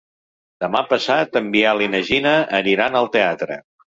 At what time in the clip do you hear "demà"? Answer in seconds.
0.63-0.79